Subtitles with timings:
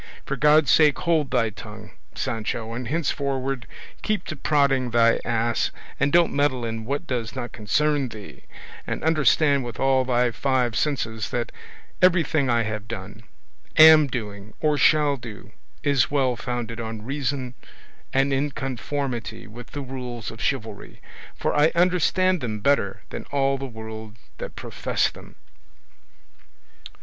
[0.25, 3.67] for God's sake hold thy tongue, Sancho, and henceforward
[4.01, 8.45] keep to prodding thy ass and don't meddle in what does not concern thee;
[8.87, 11.51] and understand with all thy five senses that
[12.01, 13.21] everything I have done,
[13.77, 15.51] am doing, or shall do,
[15.83, 17.53] is well founded on reason
[18.11, 20.99] and in conformity with the rules of chivalry,
[21.35, 25.35] for I understand them better than all the world that profess them."